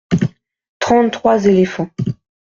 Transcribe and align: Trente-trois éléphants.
Trente-trois 0.79 1.45
éléphants. 1.45 1.91